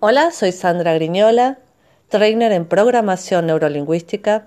Hola, 0.00 0.30
soy 0.30 0.52
Sandra 0.52 0.94
Griñola, 0.94 1.58
trainer 2.08 2.52
en 2.52 2.68
programación 2.68 3.46
neurolingüística 3.46 4.46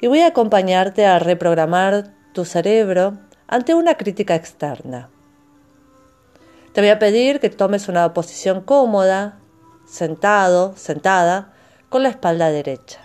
y 0.00 0.06
voy 0.06 0.20
a 0.20 0.28
acompañarte 0.28 1.04
a 1.04 1.18
reprogramar 1.18 2.14
tu 2.32 2.46
cerebro 2.46 3.18
ante 3.48 3.74
una 3.74 3.98
crítica 3.98 4.34
externa. 4.34 5.10
Te 6.72 6.80
voy 6.80 6.88
a 6.88 6.98
pedir 6.98 7.38
que 7.38 7.50
tomes 7.50 7.88
una 7.88 8.14
posición 8.14 8.62
cómoda, 8.62 9.40
sentado, 9.86 10.74
sentada, 10.74 11.52
con 11.90 12.02
la 12.02 12.08
espalda 12.08 12.50
derecha. 12.50 13.02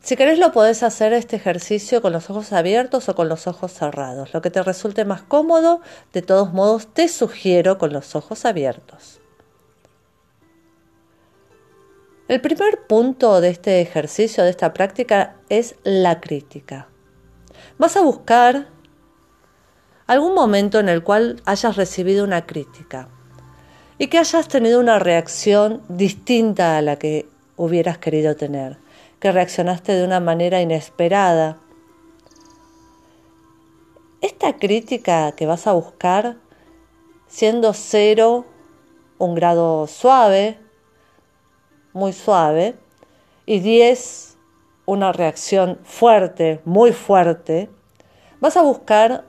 Si 0.00 0.16
querés 0.16 0.38
lo 0.38 0.52
podés 0.52 0.82
hacer 0.82 1.12
este 1.12 1.36
ejercicio 1.36 2.00
con 2.00 2.14
los 2.14 2.30
ojos 2.30 2.54
abiertos 2.54 3.10
o 3.10 3.14
con 3.14 3.28
los 3.28 3.46
ojos 3.46 3.74
cerrados. 3.74 4.32
Lo 4.32 4.40
que 4.40 4.50
te 4.50 4.62
resulte 4.62 5.04
más 5.04 5.20
cómodo, 5.20 5.82
de 6.14 6.22
todos 6.22 6.54
modos 6.54 6.86
te 6.94 7.08
sugiero 7.08 7.76
con 7.76 7.92
los 7.92 8.16
ojos 8.16 8.46
abiertos. 8.46 9.20
El 12.30 12.40
primer 12.40 12.86
punto 12.86 13.40
de 13.40 13.48
este 13.48 13.80
ejercicio, 13.80 14.44
de 14.44 14.50
esta 14.50 14.72
práctica, 14.72 15.34
es 15.48 15.74
la 15.82 16.20
crítica. 16.20 16.86
Vas 17.76 17.96
a 17.96 18.02
buscar 18.02 18.68
algún 20.06 20.34
momento 20.34 20.78
en 20.78 20.88
el 20.88 21.02
cual 21.02 21.42
hayas 21.44 21.74
recibido 21.74 22.22
una 22.22 22.46
crítica 22.46 23.08
y 23.98 24.06
que 24.06 24.18
hayas 24.18 24.46
tenido 24.46 24.78
una 24.78 25.00
reacción 25.00 25.82
distinta 25.88 26.76
a 26.76 26.82
la 26.82 27.00
que 27.00 27.28
hubieras 27.56 27.98
querido 27.98 28.36
tener, 28.36 28.78
que 29.18 29.32
reaccionaste 29.32 29.90
de 29.90 30.04
una 30.04 30.20
manera 30.20 30.60
inesperada. 30.60 31.58
Esta 34.20 34.56
crítica 34.56 35.32
que 35.32 35.46
vas 35.46 35.66
a 35.66 35.72
buscar, 35.72 36.36
siendo 37.26 37.72
cero 37.72 38.46
un 39.18 39.34
grado 39.34 39.88
suave, 39.88 40.69
muy 41.92 42.12
suave, 42.12 42.74
y 43.46 43.60
10 43.60 44.36
una 44.86 45.12
reacción 45.12 45.78
fuerte, 45.84 46.60
muy 46.64 46.92
fuerte, 46.92 47.68
vas 48.40 48.56
a 48.56 48.62
buscar 48.62 49.24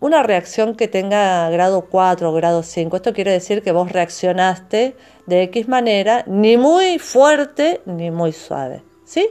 una 0.00 0.22
reacción 0.22 0.74
que 0.74 0.88
tenga 0.88 1.48
grado 1.50 1.86
4 1.88 2.30
o 2.30 2.34
grado 2.34 2.62
5. 2.62 2.96
Esto 2.96 3.12
quiere 3.12 3.32
decir 3.32 3.62
que 3.62 3.72
vos 3.72 3.90
reaccionaste 3.90 4.96
de 5.26 5.42
X 5.44 5.68
manera, 5.68 6.24
ni 6.26 6.56
muy 6.56 6.98
fuerte 6.98 7.80
ni 7.86 8.10
muy 8.10 8.32
suave. 8.32 8.82
¿Sí? 9.04 9.28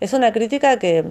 Es 0.00 0.12
una 0.12 0.32
crítica 0.32 0.78
que 0.78 1.04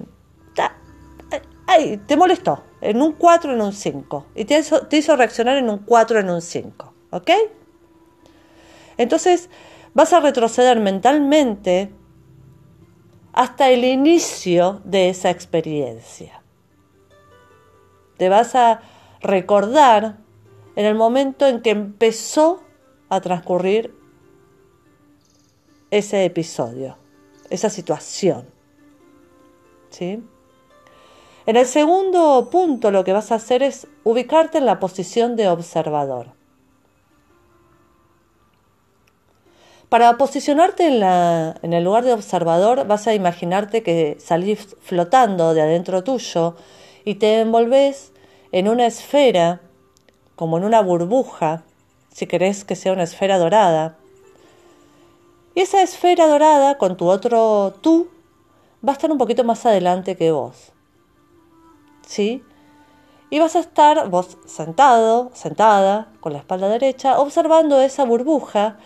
ay, 1.66 1.98
te 2.06 2.16
molestó 2.16 2.64
en 2.80 3.00
un 3.00 3.12
4 3.12 3.52
en 3.52 3.60
un 3.60 3.72
5 3.72 4.26
y 4.34 4.44
te 4.44 4.58
hizo, 4.58 4.86
te 4.86 4.96
hizo 4.96 5.14
reaccionar 5.16 5.56
en 5.58 5.70
un 5.70 5.78
4 5.78 6.20
en 6.20 6.30
un 6.30 6.42
5. 6.42 6.94
¿Ok? 7.10 7.30
Entonces, 8.96 9.48
vas 9.98 10.12
a 10.12 10.20
retroceder 10.20 10.78
mentalmente 10.78 11.92
hasta 13.32 13.68
el 13.68 13.84
inicio 13.84 14.80
de 14.84 15.08
esa 15.08 15.28
experiencia. 15.28 16.40
Te 18.16 18.28
vas 18.28 18.54
a 18.54 18.80
recordar 19.20 20.18
en 20.76 20.86
el 20.86 20.94
momento 20.94 21.48
en 21.48 21.62
que 21.62 21.70
empezó 21.70 22.62
a 23.08 23.20
transcurrir 23.20 23.92
ese 25.90 26.24
episodio, 26.24 26.96
esa 27.50 27.68
situación. 27.68 28.46
¿Sí? 29.90 30.22
En 31.44 31.56
el 31.56 31.66
segundo 31.66 32.50
punto 32.52 32.92
lo 32.92 33.02
que 33.02 33.12
vas 33.12 33.32
a 33.32 33.34
hacer 33.34 33.64
es 33.64 33.88
ubicarte 34.04 34.58
en 34.58 34.66
la 34.66 34.78
posición 34.78 35.34
de 35.34 35.48
observador. 35.48 36.37
Para 39.88 40.18
posicionarte 40.18 40.86
en, 40.86 41.72
el 41.72 41.84
lugar 41.84 42.04
de 42.04 42.12
observador 42.12 42.86
vas 42.86 43.06
a 43.06 43.14
imaginarte 43.14 43.82
que 43.82 44.18
salís 44.20 44.76
flotando 44.80 45.54
de 45.54 45.62
adentro 45.62 46.04
tuyo 46.04 46.56
y 47.06 47.14
te 47.14 47.40
envolves 47.40 48.12
en 48.52 48.68
una 48.68 48.86
esfera, 48.86 49.62
como 50.36 50.58
en 50.58 50.64
una 50.64 50.82
burbuja, 50.82 51.62
si 52.12 52.26
querés 52.26 52.64
que 52.64 52.76
sea 52.76 52.92
una 52.92 53.04
esfera 53.04 53.38
dorada. 53.38 53.96
Y 55.54 55.62
esa 55.62 55.80
esfera 55.80 56.26
dorada 56.26 56.76
con 56.76 56.98
tu 56.98 57.08
otro 57.08 57.74
tú 57.80 58.08
va 58.86 58.92
a 58.92 58.96
estar 58.96 59.10
un 59.10 59.18
poquito 59.18 59.42
más 59.42 59.64
adelante 59.64 60.16
que 60.16 60.32
vos. 60.32 60.72
¿Sí? 62.06 62.42
Y 63.30 63.38
vas 63.38 63.56
a 63.56 63.60
estar 63.60 64.10
vos 64.10 64.36
sentado, 64.46 65.30
sentada, 65.32 66.08
con 66.20 66.34
la 66.34 66.40
espalda 66.40 66.68
derecha, 66.68 67.18
observando 67.18 67.80
esa 67.80 68.04
burbuja 68.04 68.76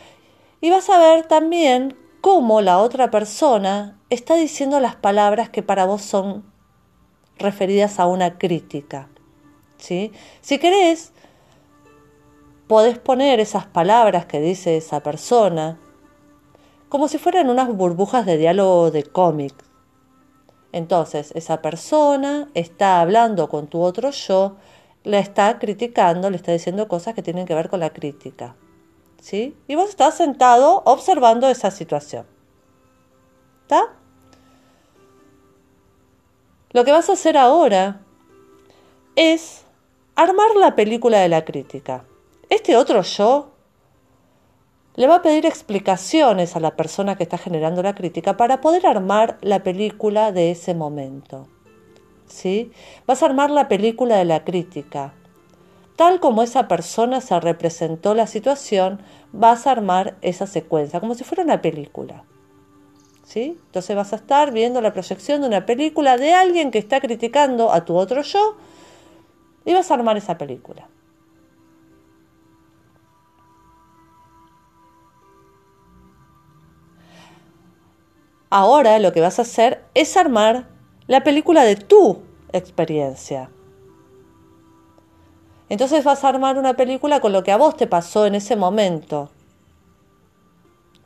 y 0.63 0.71
vas 0.71 0.89
a 0.89 0.99
ver 0.99 1.27
también 1.27 1.99
cómo 2.21 2.61
la 2.61 2.79
otra 2.79 3.11
persona 3.11 3.99
está 4.11 4.37
diciendo 4.37 4.79
las 4.79 4.95
palabras 4.95 5.51
que 5.51 5.63
para 5.63 5.87
vos 5.87 6.03
son 6.03 6.45
referidas 7.37 7.99
a 7.99 8.07
una 8.07 8.39
crítica. 8.39 9.09
¿sí? 9.77 10.13
Si 10.41 10.61
querés, 10.61 11.13
podés 12.69 12.97
poner 12.97 13.41
esas 13.41 13.67
palabras 13.67 14.25
que 14.27 14.41
dice 14.41 14.77
esa 14.77 15.03
persona 15.03 15.81
como 16.89 17.09
si 17.09 17.19
fueran 17.19 17.51
unas 17.51 17.75
burbujas 17.75 18.25
de 18.25 18.37
diálogo 18.37 18.93
de 18.93 19.03
cómic. 19.03 19.55
Entonces, 20.71 21.33
esa 21.35 21.61
persona 21.61 22.49
está 22.55 23.01
hablando 23.01 23.49
con 23.49 23.67
tu 23.67 23.81
otro 23.81 24.11
yo, 24.11 24.59
la 25.03 25.19
está 25.19 25.59
criticando, 25.59 26.31
le 26.31 26.37
está 26.37 26.53
diciendo 26.53 26.87
cosas 26.87 27.15
que 27.15 27.23
tienen 27.23 27.47
que 27.47 27.55
ver 27.55 27.69
con 27.69 27.81
la 27.81 27.91
crítica. 27.91 28.55
¿Sí? 29.23 29.57
Y 29.69 29.77
vos 29.77 29.89
estás 29.89 30.17
sentado 30.17 30.83
observando 30.85 31.49
esa 31.49 31.71
situación. 31.71 32.27
¿Está? 33.63 33.95
Lo 36.73 36.85
que 36.85 36.91
vas 36.91 37.09
a 37.09 37.13
hacer 37.13 37.39
ahora 37.39 38.01
es 39.15 39.65
armar 40.17 40.57
la 40.57 40.75
película 40.75 41.21
de 41.21 41.29
la 41.29 41.45
crítica. 41.45 42.05
Este 42.51 42.77
otro 42.77 43.03
yo 43.03 43.53
le 44.97 45.07
va 45.07 45.17
a 45.17 45.23
pedir 45.23 45.47
explicaciones 45.47 46.57
a 46.57 46.61
la 46.61 46.75
persona 46.75 47.15
que 47.17 47.23
está 47.23 47.39
generando 47.39 47.83
la 47.83 47.95
crítica 47.95 48.37
para 48.37 48.61
poder 48.61 48.87
armar 48.87 49.39
la 49.41 49.63
película 49.63 50.33
de 50.33 50.51
ese 50.51 50.75
momento. 50.75 51.47
¿Sí? 52.27 52.73
Vas 53.07 53.23
a 53.23 53.27
armar 53.27 53.51
la 53.51 53.69
película 53.69 54.17
de 54.17 54.25
la 54.25 54.43
crítica 54.43 55.15
tal 55.97 56.21
como 56.21 56.43
esa 56.43 56.69
persona 56.69 57.21
se 57.21 57.39
representó 57.41 58.15
la 58.15 58.27
situación, 58.27 59.01
vas 59.33 59.67
a 59.67 59.73
armar 59.73 60.17
esa 60.23 60.47
secuencia, 60.47 61.01
como 61.01 61.15
si 61.15 61.25
fuera 61.25 61.45
una 61.45 61.63
película. 61.63 62.25
¿Sí? 63.25 63.59
Entonces 63.67 63.97
vas 63.97 64.13
a 64.13 64.17
estar 64.17 64.53
viendo 64.53 64.81
la 64.81 64.93
proyección 64.93 65.41
de 65.41 65.47
una 65.47 65.65
película 65.65 66.19
de 66.19 66.35
alguien 66.35 66.71
que 66.71 66.79
está 66.79 67.01
criticando 67.01 67.73
a 67.73 67.85
tu 67.85 67.97
otro 67.97 68.23
yo 68.23 68.57
y 69.65 69.73
vas 69.73 69.91
a 69.91 69.95
armar 69.95 70.17
esa 70.17 70.37
película. 70.37 70.89
Ahora 78.51 78.99
lo 78.99 79.13
que 79.13 79.23
vas 79.23 79.39
a 79.39 79.43
hacer 79.43 79.83
es 79.95 80.15
armar 80.19 80.69
la 81.07 81.25
película 81.25 81.65
de 81.65 81.77
tu 81.77 82.21
experiencia. 82.53 83.49
Entonces 85.73 86.05
vas 86.05 86.23
a 86.23 86.29
armar 86.29 86.59
una 86.59 86.75
película 86.75 87.21
con 87.21 87.33
lo 87.33 87.43
que 87.43 87.51
a 87.51 87.57
vos 87.57 87.79
te 87.79 87.87
pasó 87.87 88.27
en 88.27 88.35
ese 88.35 88.57
momento. 88.57 89.31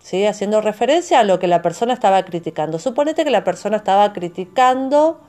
¿Sí? 0.01 0.27
Haciendo 0.27 0.61
referencia 0.61 1.21
a 1.21 1.23
lo 1.23 1.39
que 1.39 1.47
la 1.47 1.63
persona 1.63 1.95
estaba 1.95 2.25
criticando. 2.25 2.81
Suponete 2.81 3.23
que 3.23 3.31
la 3.31 3.45
persona 3.45 3.77
estaba 3.77 4.13
criticando 4.13 5.21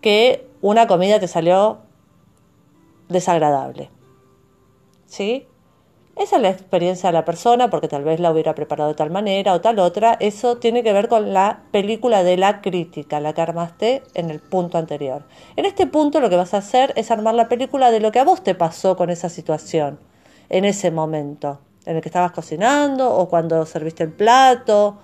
que 0.00 0.48
una 0.62 0.86
comida 0.86 1.20
te 1.20 1.28
salió 1.28 1.80
desagradable. 3.10 3.90
¿Sí? 5.04 5.46
Esa 6.16 6.36
es 6.36 6.42
la 6.42 6.50
experiencia 6.50 7.08
de 7.08 7.14
la 7.14 7.24
persona, 7.24 7.70
porque 7.70 7.88
tal 7.88 8.04
vez 8.04 8.20
la 8.20 8.30
hubiera 8.30 8.54
preparado 8.54 8.90
de 8.90 8.94
tal 8.94 9.10
manera 9.10 9.52
o 9.52 9.60
tal 9.60 9.80
otra. 9.80 10.16
Eso 10.20 10.58
tiene 10.58 10.84
que 10.84 10.92
ver 10.92 11.08
con 11.08 11.32
la 11.32 11.64
película 11.72 12.22
de 12.22 12.36
la 12.36 12.60
crítica, 12.60 13.18
la 13.18 13.32
que 13.32 13.40
armaste 13.40 14.02
en 14.14 14.30
el 14.30 14.38
punto 14.38 14.78
anterior. 14.78 15.24
En 15.56 15.64
este 15.64 15.88
punto 15.88 16.20
lo 16.20 16.30
que 16.30 16.36
vas 16.36 16.54
a 16.54 16.58
hacer 16.58 16.92
es 16.94 17.10
armar 17.10 17.34
la 17.34 17.48
película 17.48 17.90
de 17.90 17.98
lo 17.98 18.12
que 18.12 18.20
a 18.20 18.24
vos 18.24 18.44
te 18.44 18.54
pasó 18.54 18.96
con 18.96 19.10
esa 19.10 19.28
situación, 19.28 19.98
en 20.50 20.64
ese 20.64 20.92
momento, 20.92 21.58
en 21.84 21.96
el 21.96 22.02
que 22.02 22.10
estabas 22.10 22.30
cocinando 22.30 23.12
o 23.12 23.28
cuando 23.28 23.66
serviste 23.66 24.04
el 24.04 24.12
plato. 24.12 24.98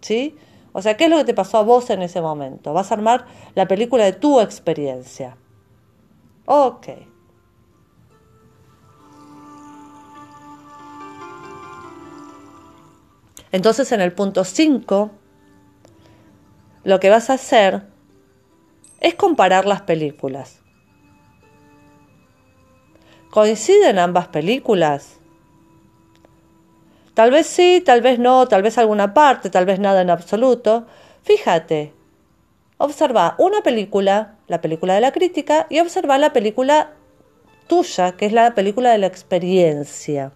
¿Sí? 0.00 0.36
O 0.72 0.82
sea, 0.82 0.96
¿qué 0.96 1.04
es 1.04 1.10
lo 1.10 1.18
que 1.18 1.24
te 1.24 1.34
pasó 1.34 1.58
a 1.58 1.62
vos 1.62 1.90
en 1.90 2.02
ese 2.02 2.20
momento? 2.20 2.72
Vas 2.72 2.90
a 2.90 2.94
armar 2.94 3.26
la 3.54 3.68
película 3.68 4.04
de 4.04 4.14
tu 4.14 4.40
experiencia. 4.40 5.36
Ok. 6.46 6.88
Entonces 13.52 13.92
en 13.92 14.00
el 14.00 14.12
punto 14.12 14.44
5, 14.44 15.10
lo 16.84 17.00
que 17.00 17.10
vas 17.10 17.30
a 17.30 17.34
hacer 17.34 17.82
es 19.00 19.14
comparar 19.14 19.66
las 19.66 19.82
películas. 19.82 20.60
¿Coinciden 23.30 23.98
ambas 23.98 24.28
películas? 24.28 25.18
Tal 27.14 27.30
vez 27.30 27.46
sí, 27.46 27.82
tal 27.84 28.00
vez 28.00 28.18
no, 28.18 28.46
tal 28.46 28.62
vez 28.62 28.78
alguna 28.78 29.12
parte, 29.12 29.50
tal 29.50 29.66
vez 29.66 29.78
nada 29.80 30.02
en 30.02 30.10
absoluto. 30.10 30.86
Fíjate, 31.22 31.92
observa 32.78 33.34
una 33.38 33.60
película, 33.62 34.38
la 34.46 34.60
película 34.60 34.94
de 34.94 35.00
la 35.00 35.12
crítica, 35.12 35.66
y 35.68 35.80
observa 35.80 36.16
la 36.16 36.32
película 36.32 36.92
tuya, 37.66 38.12
que 38.12 38.26
es 38.26 38.32
la 38.32 38.54
película 38.54 38.92
de 38.92 38.98
la 38.98 39.08
experiencia, 39.08 40.32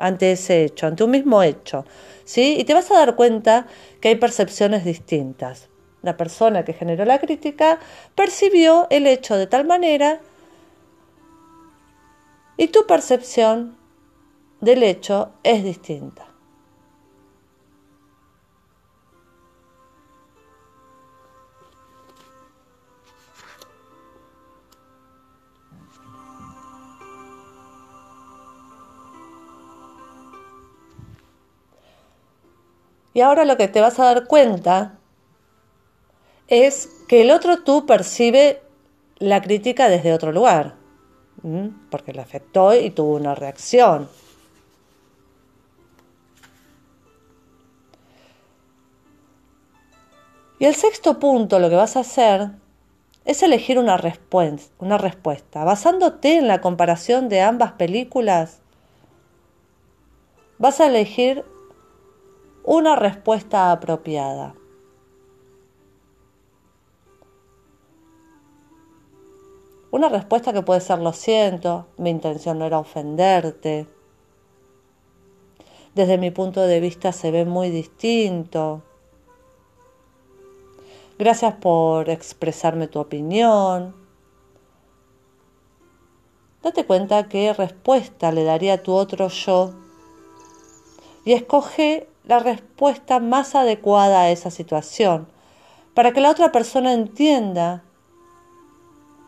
ante 0.00 0.32
ese 0.32 0.64
hecho, 0.64 0.86
ante 0.86 1.04
un 1.04 1.10
mismo 1.10 1.42
hecho. 1.42 1.84
¿sí? 2.24 2.56
Y 2.58 2.64
te 2.64 2.74
vas 2.74 2.90
a 2.90 2.98
dar 2.98 3.16
cuenta 3.16 3.66
que 4.00 4.08
hay 4.08 4.16
percepciones 4.16 4.84
distintas. 4.84 5.68
La 6.02 6.16
persona 6.16 6.64
que 6.64 6.72
generó 6.72 7.04
la 7.04 7.18
crítica 7.18 7.78
percibió 8.14 8.86
el 8.90 9.06
hecho 9.06 9.36
de 9.36 9.46
tal 9.46 9.66
manera 9.66 10.20
y 12.56 12.68
tu 12.68 12.86
percepción 12.86 13.76
del 14.60 14.82
hecho 14.82 15.32
es 15.42 15.64
distinta. 15.64 16.29
Y 33.12 33.20
ahora 33.22 33.44
lo 33.44 33.56
que 33.56 33.68
te 33.68 33.80
vas 33.80 33.98
a 33.98 34.04
dar 34.04 34.26
cuenta 34.26 34.98
es 36.48 36.88
que 37.08 37.22
el 37.22 37.30
otro 37.30 37.62
tú 37.62 37.86
percibe 37.86 38.62
la 39.18 39.40
crítica 39.42 39.88
desde 39.88 40.12
otro 40.12 40.32
lugar, 40.32 40.74
porque 41.90 42.12
le 42.12 42.20
afectó 42.20 42.74
y 42.74 42.90
tuvo 42.90 43.14
una 43.14 43.34
reacción. 43.34 44.08
Y 50.58 50.66
el 50.66 50.74
sexto 50.74 51.18
punto, 51.18 51.58
lo 51.58 51.70
que 51.70 51.76
vas 51.76 51.96
a 51.96 52.00
hacer 52.00 52.50
es 53.24 53.42
elegir 53.42 53.78
una, 53.78 53.98
una 54.78 54.98
respuesta. 54.98 55.64
Basándote 55.64 56.36
en 56.36 56.48
la 56.48 56.60
comparación 56.60 57.28
de 57.28 57.40
ambas 57.40 57.72
películas, 57.72 58.60
vas 60.58 60.80
a 60.80 60.86
elegir 60.86 61.44
una 62.72 62.94
respuesta 62.94 63.72
apropiada. 63.72 64.54
Una 69.90 70.08
respuesta 70.08 70.52
que 70.52 70.62
puede 70.62 70.80
ser 70.80 71.00
lo 71.00 71.12
siento, 71.12 71.88
mi 71.96 72.10
intención 72.10 72.60
no 72.60 72.66
era 72.66 72.78
ofenderte. 72.78 73.88
Desde 75.96 76.16
mi 76.16 76.30
punto 76.30 76.60
de 76.60 76.78
vista 76.78 77.10
se 77.10 77.32
ve 77.32 77.44
muy 77.44 77.70
distinto. 77.70 78.82
Gracias 81.18 81.54
por 81.54 82.08
expresarme 82.08 82.86
tu 82.86 83.00
opinión. 83.00 83.96
Date 86.62 86.86
cuenta 86.86 87.28
qué 87.28 87.52
respuesta 87.52 88.30
le 88.30 88.44
daría 88.44 88.74
a 88.74 88.82
tu 88.84 88.92
otro 88.92 89.26
yo 89.26 89.72
y 91.24 91.32
escoge 91.32 92.06
la 92.24 92.38
respuesta 92.38 93.20
más 93.20 93.54
adecuada 93.54 94.22
a 94.22 94.30
esa 94.30 94.50
situación, 94.50 95.28
para 95.94 96.12
que 96.12 96.20
la 96.20 96.30
otra 96.30 96.52
persona 96.52 96.92
entienda 96.92 97.82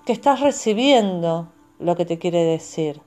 que 0.06 0.12
estás 0.12 0.40
recibiendo 0.40 1.48
lo 1.78 1.96
que 1.96 2.04
te 2.04 2.18
quiere 2.18 2.44
decir. 2.44 3.00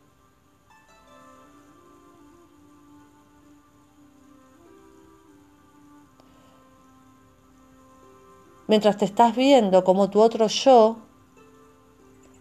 Mientras 8.67 8.97
te 8.97 9.05
estás 9.05 9.35
viendo 9.35 9.83
como 9.83 10.09
tu 10.09 10.21
otro 10.21 10.47
yo 10.47 10.97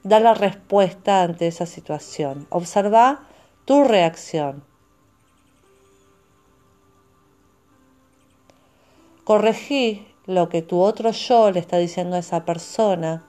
da 0.05 0.21
la 0.21 0.35
respuesta 0.35 1.23
ante 1.23 1.47
esa 1.47 1.67
situación. 1.67 2.47
Observa 2.51 3.27
tu 3.65 3.85
reacción. 3.85 4.65
Corregí 9.25 10.07
lo 10.27 10.51
que 10.51 10.61
tu 10.61 10.81
otro 10.81 11.11
yo 11.11 11.51
le 11.51 11.59
está 11.59 11.79
diciendo 11.79 12.17
a 12.17 12.19
esa 12.19 12.45
persona 12.45 13.25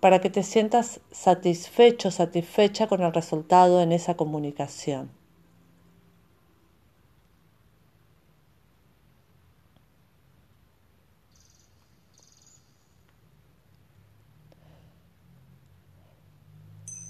para 0.00 0.20
que 0.20 0.30
te 0.30 0.42
sientas 0.42 1.00
satisfecho, 1.10 2.10
satisfecha 2.10 2.86
con 2.86 3.02
el 3.02 3.12
resultado 3.12 3.82
en 3.82 3.92
esa 3.92 4.16
comunicación. 4.16 5.10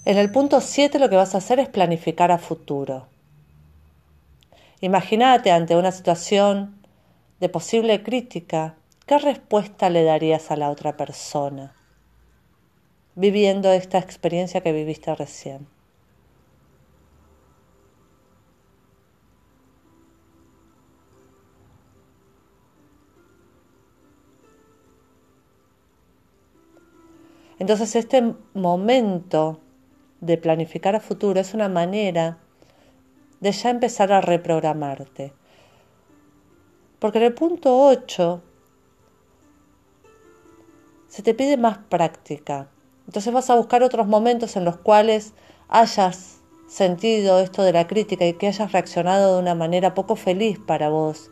En 0.04 0.18
el 0.18 0.32
punto 0.32 0.60
7 0.60 0.98
lo 0.98 1.08
que 1.08 1.14
vas 1.14 1.36
a 1.36 1.38
hacer 1.38 1.60
es 1.60 1.68
planificar 1.68 2.32
a 2.32 2.38
futuro. 2.38 3.09
Imagínate 4.82 5.50
ante 5.50 5.76
una 5.76 5.92
situación 5.92 6.80
de 7.38 7.50
posible 7.50 8.02
crítica, 8.02 8.76
¿qué 9.04 9.18
respuesta 9.18 9.90
le 9.90 10.04
darías 10.04 10.50
a 10.50 10.56
la 10.56 10.70
otra 10.70 10.96
persona? 10.96 11.74
Viviendo 13.14 13.70
esta 13.72 13.98
experiencia 13.98 14.62
que 14.62 14.72
viviste 14.72 15.14
recién. 15.14 15.66
Entonces 27.58 27.94
este 27.96 28.34
momento 28.54 29.60
de 30.22 30.38
planificar 30.38 30.96
a 30.96 31.00
futuro 31.00 31.38
es 31.38 31.52
una 31.52 31.68
manera 31.68 32.38
de 33.40 33.52
ya 33.52 33.70
empezar 33.70 34.12
a 34.12 34.20
reprogramarte. 34.20 35.32
Porque 36.98 37.18
en 37.18 37.24
el 37.24 37.34
punto 37.34 37.86
8 37.86 38.42
se 41.08 41.22
te 41.22 41.34
pide 41.34 41.56
más 41.56 41.78
práctica. 41.78 42.68
Entonces 43.06 43.32
vas 43.32 43.50
a 43.50 43.56
buscar 43.56 43.82
otros 43.82 44.06
momentos 44.06 44.56
en 44.56 44.64
los 44.64 44.76
cuales 44.76 45.32
hayas 45.68 46.38
sentido 46.68 47.40
esto 47.40 47.62
de 47.62 47.72
la 47.72 47.88
crítica 47.88 48.26
y 48.26 48.34
que 48.34 48.46
hayas 48.46 48.70
reaccionado 48.70 49.34
de 49.34 49.42
una 49.42 49.54
manera 49.54 49.94
poco 49.94 50.14
feliz 50.14 50.58
para 50.58 50.88
vos. 50.88 51.30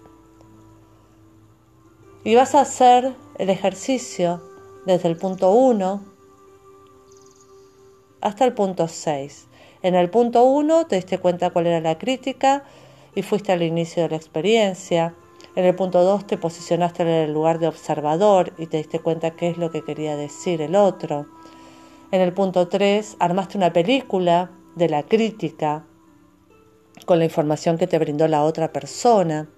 Y 2.25 2.35
vas 2.35 2.55
a 2.55 2.63
hacer 2.63 3.15
el 3.37 3.51
ejercicio 3.51 4.43
desde 4.85 5.09
el 5.09 5.17
punto 5.17 5.53
1 5.53 6.03
hasta 8.21 8.45
el 8.45 8.55
punto 8.55 8.89
6. 8.89 9.48
En 9.83 9.95
el 9.95 10.11
punto 10.11 10.45
1 10.45 10.87
te 10.87 10.97
diste 10.97 11.19
cuenta 11.19 11.51
cuál 11.51 11.69
era 11.69 11.81
la 11.81 11.99
crítica 11.99 12.65
y 13.15 13.23
fuiste 13.23 13.53
al 13.53 13.63
inicio 13.63 14.03
de 14.03 14.11
la 14.11 14.17
experiencia. 14.17 15.15
En 15.55 15.65
el 15.65 15.75
punto 15.75 16.03
2 16.03 16.27
te 16.27 16.37
posicionaste 16.37 17.03
en 17.03 17.09
el 17.09 17.33
lugar 17.33 17.59
de 17.59 17.69
observador 17.69 18.53
y 18.59 18.67
te 18.67 18.79
diste 18.79 19.01
cuenta 19.01 19.33
qué 19.33 19.49
es 19.51 19.59
lo 19.59 19.71
que 19.71 19.83
quería 19.83 20.17
decir 20.17 20.61
el 20.63 20.75
otro. 20.75 21.27
En 22.11 22.21
el 22.21 22.33
punto 22.33 22.69
3 22.69 23.17
armaste 23.21 23.57
una 23.57 23.73
película 23.73 24.51
de 24.75 24.89
la 24.89 25.03
crítica 25.05 25.85
con 27.07 27.19
la 27.19 27.25
información 27.25 27.79
que 27.79 27.87
te 27.87 27.99
brindó 27.99 28.27
la 28.27 28.45
otra 28.45 28.73
persona. 28.73 29.49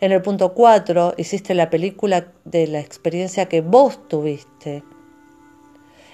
En 0.00 0.12
el 0.12 0.22
punto 0.22 0.52
4 0.54 1.14
hiciste 1.16 1.54
la 1.54 1.70
película 1.70 2.32
de 2.44 2.66
la 2.66 2.80
experiencia 2.80 3.48
que 3.48 3.60
vos 3.60 4.08
tuviste 4.08 4.82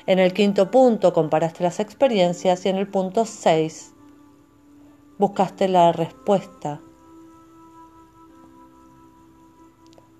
en 0.06 0.18
el 0.18 0.32
quinto 0.32 0.70
punto 0.70 1.12
comparaste 1.12 1.62
las 1.62 1.80
experiencias 1.80 2.66
y 2.66 2.68
en 2.68 2.76
el 2.76 2.88
punto 2.88 3.24
6 3.24 3.92
buscaste 5.18 5.68
la 5.68 5.92
respuesta 5.92 6.80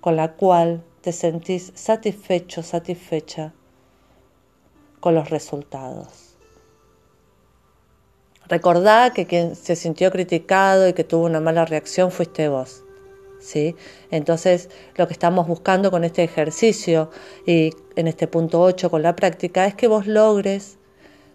con 0.00 0.16
la 0.16 0.32
cual 0.32 0.84
te 1.00 1.12
sentís 1.12 1.72
satisfecho, 1.74 2.62
satisfecha 2.62 3.54
con 5.00 5.14
los 5.14 5.30
resultados. 5.30 6.36
Recordá 8.48 9.12
que 9.14 9.26
quien 9.26 9.56
se 9.56 9.76
sintió 9.76 10.10
criticado 10.10 10.88
y 10.88 10.92
que 10.92 11.04
tuvo 11.04 11.24
una 11.24 11.40
mala 11.40 11.64
reacción 11.64 12.10
fuiste 12.10 12.48
vos. 12.48 12.83
¿Sí? 13.44 13.76
Entonces, 14.10 14.70
lo 14.96 15.06
que 15.06 15.12
estamos 15.12 15.46
buscando 15.46 15.90
con 15.90 16.02
este 16.02 16.24
ejercicio 16.24 17.10
y 17.46 17.70
en 17.94 18.08
este 18.08 18.26
punto 18.26 18.60
8 18.62 18.90
con 18.90 19.02
la 19.02 19.14
práctica 19.14 19.66
es 19.66 19.74
que 19.74 19.86
vos 19.86 20.06
logres 20.06 20.78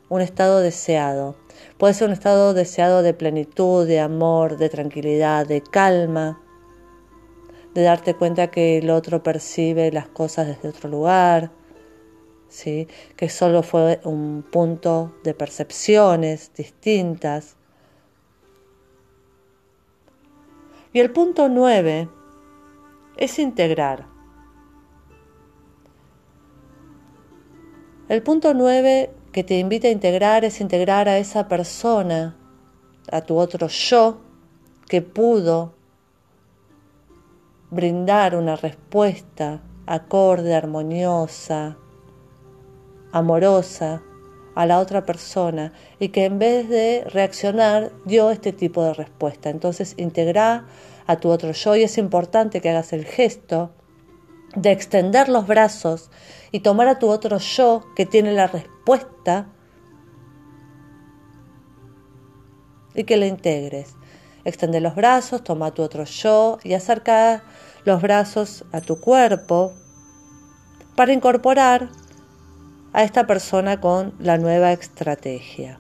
un 0.10 0.22
estado 0.22 0.60
deseado. 0.60 1.36
Puede 1.78 1.94
ser 1.94 2.08
un 2.08 2.14
estado 2.14 2.54
deseado 2.54 3.04
de 3.04 3.14
plenitud, 3.14 3.88
de 3.88 4.00
amor, 4.00 4.58
de 4.58 4.70
tranquilidad, 4.70 5.46
de 5.46 5.62
calma, 5.62 6.42
de 7.76 7.84
darte 7.84 8.16
cuenta 8.16 8.50
que 8.50 8.80
el 8.80 8.90
otro 8.90 9.22
percibe 9.22 9.92
las 9.92 10.08
cosas 10.08 10.48
desde 10.48 10.70
otro 10.70 10.90
lugar, 10.90 11.52
que 13.16 13.30
solo 13.30 13.62
fue 13.62 14.00
un 14.04 14.44
punto 14.52 15.14
de 15.24 15.36
percepciones 15.36 16.52
distintas 16.56 17.59
Y 20.92 21.00
el 21.00 21.12
punto 21.12 21.50
nueve 21.50 22.10
es 23.16 23.38
integrar. 23.38 24.08
El 28.08 28.24
punto 28.24 28.54
nueve 28.54 29.12
que 29.32 29.44
te 29.44 29.60
invita 29.60 29.88
a 29.88 29.92
integrar 29.92 30.44
es 30.46 30.62
integrar 30.62 31.08
a 31.08 31.20
esa 31.20 31.48
persona, 31.48 32.36
a 33.12 33.22
tu 33.22 33.38
otro 33.38 33.68
yo, 33.68 34.22
que 34.88 35.04
pudo 35.04 35.74
brindar 37.70 38.36
una 38.36 38.56
respuesta 38.56 39.62
acorde, 39.86 40.56
armoniosa, 40.56 41.78
amorosa 43.12 44.02
a 44.60 44.66
la 44.66 44.80
otra 44.80 45.06
persona 45.06 45.72
y 46.00 46.10
que 46.10 46.26
en 46.26 46.38
vez 46.38 46.68
de 46.68 47.06
reaccionar 47.06 47.94
dio 48.04 48.30
este 48.30 48.52
tipo 48.52 48.84
de 48.84 48.94
respuesta. 48.94 49.50
Entonces 49.50 49.94
integra 49.96 50.66
a 51.08 51.16
tu 51.16 51.30
otro 51.30 51.54
yo 51.54 51.78
y 51.78 51.84
es 51.84 51.98
importante 51.98 52.60
que 52.60 52.70
hagas 52.70 52.92
el 52.92 53.06
gesto 53.06 53.72
de 54.58 54.74
extender 54.74 55.30
los 55.30 55.48
brazos 55.48 56.12
y 56.52 56.60
tomar 56.60 56.90
a 56.90 57.00
tu 57.00 57.08
otro 57.08 57.38
yo 57.38 57.86
que 57.96 58.06
tiene 58.06 58.34
la 58.34 58.48
respuesta 58.48 59.48
y 62.94 63.06
que 63.06 63.16
le 63.16 63.28
integres. 63.28 63.96
Extende 64.44 64.82
los 64.82 64.94
brazos, 64.94 65.42
toma 65.42 65.68
a 65.68 65.74
tu 65.74 65.84
otro 65.84 66.04
yo 66.04 66.58
y 66.66 66.74
acerca 66.74 67.44
los 67.86 68.02
brazos 68.02 68.66
a 68.74 68.82
tu 68.82 69.00
cuerpo 69.00 69.72
para 70.98 71.14
incorporar 71.14 71.92
a 72.94 73.04
esta 73.04 73.28
persona 73.28 73.80
con 73.80 74.14
la 74.20 74.38
nueva 74.38 74.72
estrategia. 74.72 75.80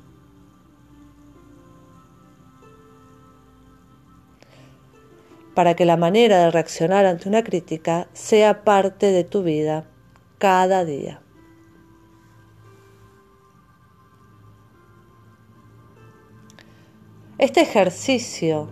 para 5.60 5.76
que 5.76 5.84
la 5.84 5.98
manera 5.98 6.38
de 6.40 6.52
reaccionar 6.52 7.06
ante 7.06 7.28
una 7.28 7.44
crítica 7.44 8.08
sea 8.14 8.64
parte 8.64 9.08
de 9.08 9.26
tu 9.26 9.44
vida 9.44 9.90
cada 10.38 10.86
día. 10.86 11.22
Este 17.38 17.60
ejercicio 17.60 18.70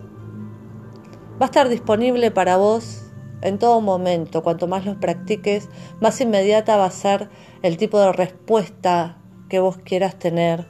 va 1.38 1.44
a 1.44 1.44
estar 1.44 1.68
disponible 1.68 2.30
para 2.30 2.56
vos 2.56 3.07
en 3.42 3.58
todo 3.58 3.80
momento. 3.80 4.42
Cuanto 4.42 4.66
más 4.66 4.84
lo 4.84 4.98
practiques, 4.98 5.68
más 6.00 6.20
inmediata 6.20 6.76
va 6.76 6.86
a 6.86 6.90
ser 6.90 7.28
el 7.62 7.76
tipo 7.76 7.98
de 7.98 8.12
respuesta 8.12 9.18
que 9.48 9.60
vos 9.60 9.78
quieras 9.78 10.18
tener 10.18 10.66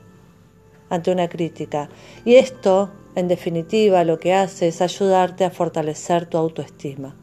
ante 0.91 1.11
una 1.11 1.29
crítica. 1.29 1.89
Y 2.25 2.37
esto 2.37 2.91
en 3.19 3.27
definitiva, 3.27 4.05
lo 4.05 4.21
que 4.21 4.33
hace 4.33 4.69
es 4.69 4.81
ayudarte 4.81 5.45
a 5.45 5.51
fortalecer 5.51 6.27
tu 6.27 6.39
autoestima. 6.39 7.17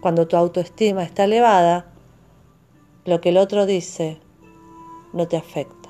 Cuando 0.00 0.28
tu 0.28 0.36
autoestima 0.36 1.02
está 1.02 1.24
elevada, 1.24 1.90
lo 3.04 3.20
que 3.20 3.30
el 3.30 3.36
otro 3.36 3.66
dice 3.66 4.20
no 5.12 5.26
te 5.26 5.36
afecta. 5.36 5.88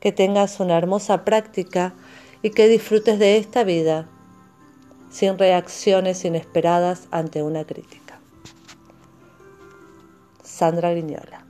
Que 0.00 0.10
tengas 0.10 0.58
una 0.58 0.78
hermosa 0.78 1.26
práctica 1.26 1.94
y 2.42 2.50
que 2.50 2.68
disfrutes 2.68 3.18
de 3.18 3.36
esta 3.36 3.64
vida 3.64 4.08
sin 5.10 5.38
reacciones 5.38 6.24
inesperadas 6.24 7.08
ante 7.10 7.42
una 7.42 7.64
crítica. 7.64 8.20
Sandra 10.42 10.90
Griñola 10.90 11.47